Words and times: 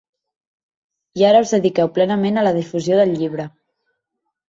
I 1.21 1.27
ara 1.27 1.43
us 1.45 1.53
dediqueu 1.57 1.93
plenament 1.99 2.43
a 2.45 2.49
la 2.51 2.57
difusió 2.59 3.01
del 3.01 3.17
llibre. 3.23 3.51